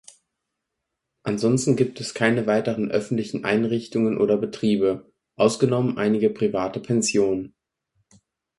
Ansonsten 1.21 1.75
gibt 1.75 2.01
es 2.01 2.15
keine 2.15 2.47
weiteren 2.47 2.89
öffentlichen 2.89 3.45
Einrichtungen 3.45 4.17
oder 4.17 4.35
Betriebe; 4.35 5.11
ausgenommen 5.35 5.99
einige 5.99 6.31
private 6.31 6.79
Pensionen. 6.79 7.53